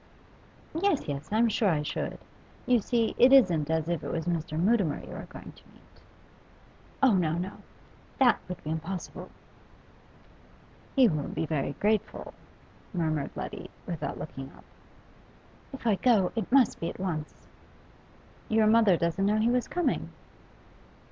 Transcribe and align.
'Yes, 0.73 1.07
yes, 1.07 1.29
I'm 1.31 1.47
sure 1.47 1.69
I 1.69 1.83
should. 1.83 2.17
You 2.65 2.79
see, 2.79 3.13
it 3.19 3.31
isn't 3.31 3.69
as 3.69 3.87
if 3.87 4.03
it 4.03 4.11
was 4.11 4.25
Mr. 4.25 4.57
Mutimer 4.57 4.99
you 5.05 5.11
were 5.11 5.27
going 5.29 5.51
to 5.51 5.67
meet.' 5.71 6.01
'Oh, 7.03 7.13
no, 7.13 7.33
no 7.37 7.57
That 8.17 8.39
would 8.49 8.63
be 8.63 8.71
impossible.' 8.71 9.29
'He 10.95 11.07
will 11.07 11.27
be 11.27 11.45
very 11.45 11.73
grateful,' 11.73 12.33
murmured 12.95 13.29
Letty, 13.35 13.69
without 13.85 14.17
looking 14.17 14.51
up. 14.57 14.63
'If 15.71 15.85
I 15.85 15.97
go, 15.97 16.31
it 16.35 16.51
must 16.51 16.79
be 16.79 16.89
at 16.89 16.99
once.' 16.99 17.45
'Your 18.49 18.65
mother 18.65 18.97
doesn't 18.97 19.23
know 19.23 19.37
he 19.37 19.51
was 19.51 19.67
coming? 19.67 20.09